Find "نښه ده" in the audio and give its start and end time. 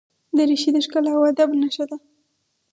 1.61-1.97